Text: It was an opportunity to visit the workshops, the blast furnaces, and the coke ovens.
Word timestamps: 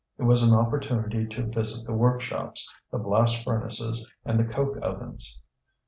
It 0.17 0.23
was 0.23 0.41
an 0.41 0.57
opportunity 0.57 1.27
to 1.27 1.45
visit 1.45 1.85
the 1.85 1.93
workshops, 1.93 2.73
the 2.89 2.97
blast 2.97 3.43
furnaces, 3.43 4.09
and 4.25 4.39
the 4.39 4.47
coke 4.47 4.77
ovens. 4.81 5.39